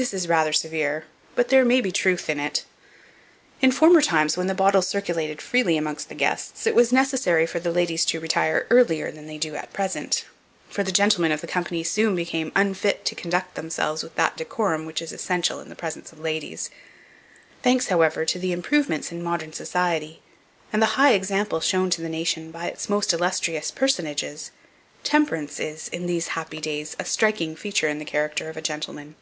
This 0.00 0.14
is 0.14 0.28
rather 0.28 0.52
severe, 0.52 1.06
but 1.34 1.48
there 1.48 1.64
may 1.64 1.80
be 1.80 1.90
truth 1.90 2.30
in 2.30 2.38
it. 2.38 2.64
In 3.60 3.72
former 3.72 4.00
times, 4.00 4.36
when 4.36 4.46
the 4.46 4.54
bottle 4.54 4.80
circulated 4.80 5.42
freely 5.42 5.76
amongst 5.76 6.08
the 6.08 6.14
guests, 6.14 6.68
it 6.68 6.76
was 6.76 6.92
necessary 6.92 7.46
for 7.46 7.58
the 7.58 7.72
ladies 7.72 8.04
to 8.04 8.20
retire 8.20 8.68
earlier 8.70 9.10
than 9.10 9.26
they 9.26 9.38
do 9.38 9.56
at 9.56 9.72
present, 9.72 10.24
for 10.68 10.84
the 10.84 10.92
gentlemen 10.92 11.32
of 11.32 11.40
the 11.40 11.48
company 11.48 11.82
soon 11.82 12.14
became 12.14 12.52
unfit 12.54 13.04
to 13.06 13.16
conduct 13.16 13.56
themselves 13.56 14.04
with 14.04 14.14
that 14.14 14.36
decorum 14.36 14.86
which 14.86 15.02
is 15.02 15.12
essential 15.12 15.58
in 15.58 15.68
the 15.68 15.74
presence 15.74 16.12
of 16.12 16.20
ladies. 16.20 16.70
Thanks, 17.64 17.88
however, 17.88 18.24
to 18.24 18.38
the 18.38 18.52
improvements 18.52 19.10
in 19.10 19.20
modern 19.20 19.52
society, 19.52 20.22
and 20.72 20.80
the 20.80 20.94
high 20.94 21.14
example 21.14 21.58
shown 21.58 21.90
to 21.90 22.00
the 22.02 22.08
nation 22.08 22.52
by 22.52 22.66
its 22.68 22.88
most 22.88 23.12
illustrious 23.12 23.72
personages, 23.72 24.52
temperance 25.02 25.58
is, 25.58 25.88
in 25.88 26.06
these 26.06 26.28
happy 26.28 26.60
days, 26.60 26.94
a 27.00 27.04
striking 27.04 27.56
feature 27.56 27.88
in 27.88 27.98
the 27.98 28.04
character 28.04 28.48
of 28.48 28.56
a 28.56 28.62
gentleman. 28.62 29.16